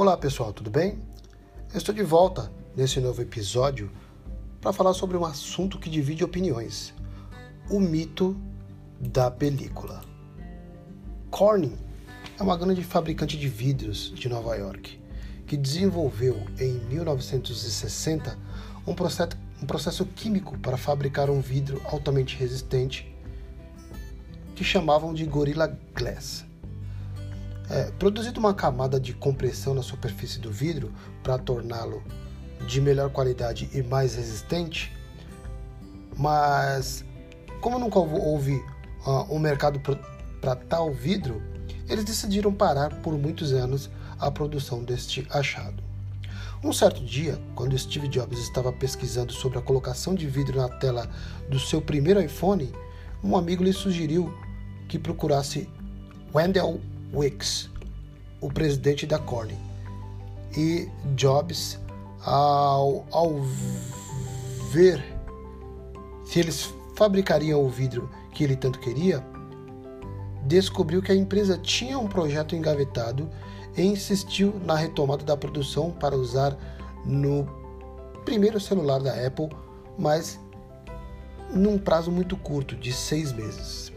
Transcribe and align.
Olá 0.00 0.16
pessoal, 0.16 0.50
tudo 0.50 0.70
bem? 0.70 0.98
Estou 1.74 1.94
de 1.94 2.02
volta 2.02 2.50
nesse 2.74 2.98
novo 3.00 3.20
episódio 3.20 3.92
para 4.58 4.72
falar 4.72 4.94
sobre 4.94 5.14
um 5.14 5.26
assunto 5.26 5.78
que 5.78 5.90
divide 5.90 6.24
opiniões: 6.24 6.94
o 7.68 7.78
mito 7.78 8.34
da 8.98 9.30
película. 9.30 10.00
Corning 11.30 11.76
é 12.38 12.42
uma 12.42 12.56
grande 12.56 12.82
fabricante 12.82 13.36
de 13.36 13.46
vidros 13.46 14.10
de 14.14 14.26
Nova 14.26 14.56
York 14.56 14.98
que 15.46 15.54
desenvolveu 15.54 16.46
em 16.58 16.80
1960 16.88 18.38
um 18.86 18.94
processo, 18.94 19.36
um 19.62 19.66
processo 19.66 20.06
químico 20.06 20.58
para 20.60 20.78
fabricar 20.78 21.28
um 21.28 21.42
vidro 21.42 21.78
altamente 21.84 22.38
resistente 22.38 23.14
que 24.56 24.64
chamavam 24.64 25.12
de 25.12 25.26
Gorilla 25.26 25.78
Glass. 25.94 26.49
É, 27.70 27.84
produzido 27.92 28.40
uma 28.40 28.52
camada 28.52 28.98
de 28.98 29.14
compressão 29.14 29.74
na 29.74 29.82
superfície 29.82 30.40
do 30.40 30.50
vidro 30.50 30.92
para 31.22 31.38
torná-lo 31.38 32.02
de 32.66 32.80
melhor 32.80 33.10
qualidade 33.10 33.70
e 33.72 33.80
mais 33.80 34.16
resistente, 34.16 34.92
mas 36.16 37.04
como 37.60 37.78
nunca 37.78 38.00
houve 38.00 38.56
uh, 39.06 39.32
um 39.32 39.38
mercado 39.38 39.80
para 40.40 40.56
tal 40.56 40.92
vidro, 40.92 41.40
eles 41.88 42.04
decidiram 42.04 42.52
parar 42.52 43.00
por 43.02 43.16
muitos 43.16 43.52
anos 43.52 43.88
a 44.18 44.30
produção 44.30 44.82
deste 44.82 45.24
achado. 45.30 45.80
Um 46.62 46.72
certo 46.72 47.02
dia, 47.04 47.40
quando 47.54 47.78
Steve 47.78 48.08
Jobs 48.08 48.38
estava 48.40 48.72
pesquisando 48.72 49.32
sobre 49.32 49.58
a 49.58 49.62
colocação 49.62 50.14
de 50.14 50.26
vidro 50.26 50.58
na 50.58 50.68
tela 50.68 51.08
do 51.48 51.58
seu 51.58 51.80
primeiro 51.80 52.20
iPhone, 52.20 52.72
um 53.22 53.36
amigo 53.36 53.62
lhe 53.62 53.72
sugeriu 53.72 54.34
que 54.88 54.98
procurasse 54.98 55.68
Wendell 56.34 56.80
Wicks, 57.12 57.68
o 58.40 58.48
presidente 58.48 59.06
da 59.06 59.18
Corning. 59.18 59.58
E 60.56 60.88
Jobs, 61.14 61.78
ao, 62.24 63.06
ao 63.10 63.40
ver 64.70 65.02
se 66.24 66.40
eles 66.40 66.72
fabricariam 66.96 67.64
o 67.64 67.68
vidro 67.68 68.10
que 68.32 68.44
ele 68.44 68.56
tanto 68.56 68.78
queria, 68.78 69.24
descobriu 70.46 71.02
que 71.02 71.12
a 71.12 71.14
empresa 71.14 71.58
tinha 71.58 71.98
um 71.98 72.06
projeto 72.06 72.54
engavetado 72.54 73.28
e 73.76 73.82
insistiu 73.82 74.54
na 74.64 74.74
retomada 74.74 75.24
da 75.24 75.36
produção 75.36 75.90
para 75.90 76.16
usar 76.16 76.56
no 77.04 77.46
primeiro 78.24 78.60
celular 78.60 79.00
da 79.00 79.26
Apple, 79.26 79.48
mas 79.98 80.38
num 81.52 81.78
prazo 81.78 82.10
muito 82.10 82.36
curto, 82.36 82.76
de 82.76 82.92
seis 82.92 83.32
meses. 83.32 83.92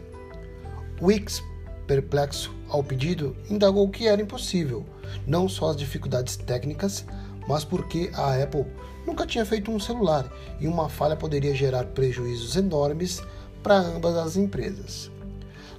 Wix 1.00 1.42
perplexo 1.86 2.54
ao 2.68 2.82
pedido, 2.82 3.36
indagou 3.48 3.88
que 3.88 4.06
era 4.06 4.22
impossível, 4.22 4.84
não 5.26 5.48
só 5.48 5.70
as 5.70 5.76
dificuldades 5.76 6.36
técnicas, 6.36 7.04
mas 7.48 7.64
porque 7.64 8.10
a 8.14 8.42
Apple 8.42 8.66
nunca 9.06 9.26
tinha 9.26 9.44
feito 9.44 9.70
um 9.70 9.78
celular 9.78 10.30
e 10.60 10.66
uma 10.66 10.88
falha 10.88 11.16
poderia 11.16 11.54
gerar 11.54 11.84
prejuízos 11.86 12.56
enormes 12.56 13.22
para 13.62 13.76
ambas 13.76 14.16
as 14.16 14.36
empresas. 14.36 15.10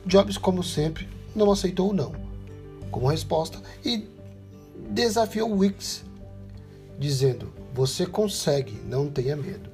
Jobs, 0.06 0.38
como 0.38 0.64
sempre, 0.64 1.10
não 1.36 1.52
aceitou 1.52 1.94
não 1.94 2.26
como 2.96 3.08
resposta 3.08 3.62
e 3.84 4.08
desafiou 4.90 5.52
Wix, 5.52 6.06
dizendo: 6.98 7.52
Você 7.74 8.06
consegue, 8.06 8.80
não 8.86 9.10
tenha 9.10 9.36
medo. 9.36 9.70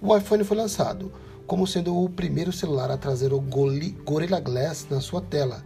O 0.00 0.16
iPhone 0.16 0.44
foi 0.44 0.56
lançado, 0.56 1.12
como 1.52 1.66
sendo 1.66 2.02
o 2.02 2.08
primeiro 2.08 2.50
celular 2.50 2.90
a 2.90 2.96
trazer 2.96 3.30
o 3.30 3.38
Gorilla 3.38 4.40
Glass 4.40 4.86
na 4.88 5.02
sua 5.02 5.20
tela, 5.20 5.62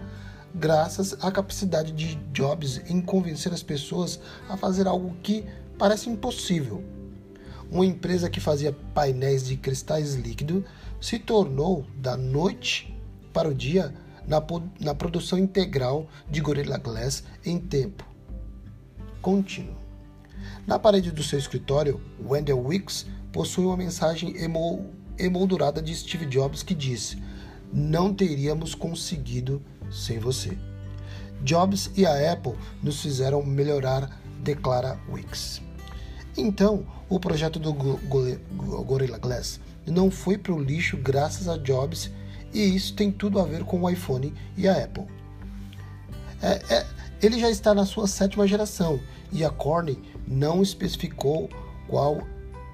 graças 0.53 1.17
à 1.25 1.31
capacidade 1.31 1.93
de 1.93 2.17
Jobs 2.33 2.83
em 2.91 3.01
convencer 3.01 3.53
as 3.53 3.63
pessoas 3.63 4.19
a 4.49 4.57
fazer 4.57 4.89
algo 4.89 5.17
que 5.23 5.45
parece 5.79 6.11
impossível. 6.11 6.83
Uma 7.71 7.87
empresa 7.87 8.29
que 8.29 8.41
fazia 8.41 8.73
painéis 8.93 9.47
de 9.47 9.57
cristais 9.57 10.17
líquidos 10.17 10.65
se 11.01 11.21
tornou, 11.21 11.87
da 11.99 12.17
noite 12.17 12.93
para 13.33 13.49
o 13.49 13.55
dia, 13.55 13.95
na, 14.27 14.43
na 14.81 14.93
produção 14.93 15.39
integral 15.39 16.09
de 16.29 16.41
Gorilla 16.41 16.79
Glass 16.79 17.23
em 17.45 17.61
tempo 17.61 18.05
contínuo. 19.23 19.77
Na 20.67 20.81
parede 20.81 21.13
do 21.13 21.23
seu 21.23 21.39
escritório, 21.39 22.01
Wendell 22.29 22.59
Wicks 22.59 23.07
possui 23.31 23.67
uma 23.67 23.77
mensagem 23.77 24.35
emoldurada 25.19 25.83
de 25.83 25.95
Steve 25.95 26.27
Jobs 26.27 26.63
que 26.63 26.75
diz: 26.75 27.17
Não 27.73 28.13
teríamos 28.15 28.75
conseguido 28.75 29.63
sem 29.91 30.19
você. 30.19 30.57
Jobs 31.43 31.91
e 31.97 32.07
a 32.07 32.33
Apple 32.33 32.55
nos 32.83 33.01
fizeram 33.01 33.45
melhorar, 33.45 34.21
declara 34.43 34.99
Wicks. 35.09 35.61
Então, 36.37 36.87
o 37.09 37.21
projeto 37.21 37.59
do 37.59 37.73
Gorilla 37.73 39.19
Glass 39.19 39.61
não 39.87 40.11
foi 40.11 40.37
para 40.37 40.53
o 40.53 40.63
lixo 40.63 40.97
graças 40.97 41.49
a 41.49 41.57
Jobs 41.57 42.11
e 42.53 42.75
isso 42.75 42.95
tem 42.95 43.11
tudo 43.11 43.39
a 43.39 43.45
ver 43.45 43.65
com 43.65 43.83
o 43.83 43.91
iPhone 43.91 44.35
e 44.57 44.67
a 44.69 44.85
Apple. 44.85 45.07
É, 46.43 46.75
é, 46.75 46.87
ele 47.23 47.39
já 47.39 47.51
está 47.51 47.75
na 47.75 47.87
sua 47.87 48.07
sétima 48.07 48.47
geração 48.47 49.01
e 49.33 49.45
a 49.45 49.51
Corning 49.51 50.03
não 50.27 50.63
especificou 50.63 51.49
qual 51.89 52.21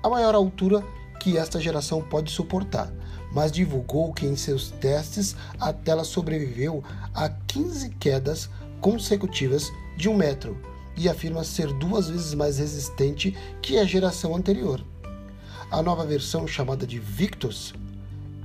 a 0.02 0.08
maior 0.08 0.34
altura 0.34 0.82
que 1.22 1.38
esta 1.38 1.60
geração 1.60 2.02
pode 2.02 2.32
suportar, 2.32 2.92
mas 3.32 3.52
divulgou 3.52 4.12
que 4.12 4.26
em 4.26 4.34
seus 4.34 4.72
testes 4.72 5.36
a 5.60 5.72
tela 5.72 6.02
sobreviveu 6.02 6.82
a 7.14 7.28
15 7.28 7.90
quedas 7.90 8.50
consecutivas 8.80 9.70
de 9.96 10.08
um 10.08 10.16
metro 10.16 10.60
e 10.96 11.08
afirma 11.08 11.44
ser 11.44 11.72
duas 11.74 12.08
vezes 12.08 12.34
mais 12.34 12.58
resistente 12.58 13.36
que 13.62 13.78
a 13.78 13.84
geração 13.84 14.34
anterior. 14.34 14.84
A 15.70 15.80
nova 15.80 16.04
versão, 16.04 16.44
chamada 16.44 16.84
de 16.84 16.98
Victus, 16.98 17.72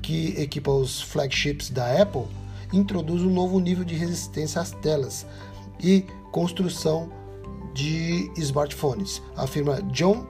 que 0.04 0.40
equipa 0.40 0.70
os 0.70 1.02
flagships 1.02 1.72
da 1.72 2.00
Apple, 2.00 2.28
introduz 2.72 3.24
um 3.24 3.34
novo 3.34 3.60
nível 3.60 3.84
de 3.84 3.96
resistência 3.96 4.62
às 4.62 4.70
telas 4.70 5.26
e 5.80 6.06
construção 6.32 7.10
de 7.74 8.32
smartphones, 8.38 9.20
afirma 9.36 9.82
John 9.92 10.28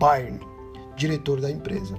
Byrne 0.00 0.57
diretor 0.98 1.40
da 1.40 1.50
empresa. 1.50 1.96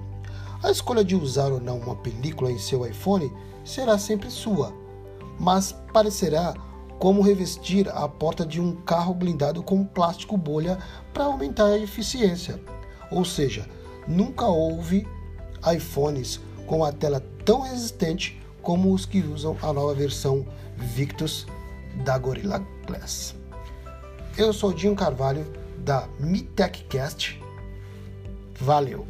A 0.61 0.69
escolha 0.69 1.03
de 1.03 1.15
usar 1.15 1.51
ou 1.51 1.59
não 1.59 1.79
uma 1.79 1.95
película 1.95 2.51
em 2.51 2.59
seu 2.59 2.85
iPhone 2.85 3.31
será 3.63 3.97
sempre 3.97 4.29
sua, 4.29 4.73
mas 5.39 5.71
parecerá 5.93 6.53
como 6.99 7.21
revestir 7.21 7.87
a 7.89 8.07
porta 8.09 8.45
de 8.45 8.59
um 8.59 8.75
carro 8.75 9.13
blindado 9.13 9.63
com 9.63 9.85
plástico 9.85 10.35
bolha 10.35 10.77
para 11.13 11.23
aumentar 11.23 11.67
a 11.67 11.77
eficiência. 11.77 12.61
Ou 13.09 13.23
seja, 13.23 13.65
nunca 14.05 14.45
houve 14.45 15.07
iPhones 15.73 16.41
com 16.67 16.83
a 16.83 16.91
tela 16.91 17.23
tão 17.45 17.61
resistente 17.61 18.39
como 18.61 18.93
os 18.93 19.05
que 19.05 19.21
usam 19.21 19.57
a 19.61 19.71
nova 19.71 19.93
versão 19.93 20.45
Victus 20.75 21.47
da 22.03 22.17
Gorilla 22.17 22.61
Glass. 22.85 23.33
Eu 24.37 24.51
sou 24.51 24.73
Dinho 24.73 24.95
Carvalho 24.95 25.45
da 25.77 26.07
MiTechCast 26.19 27.41
Valeu! 28.61 29.05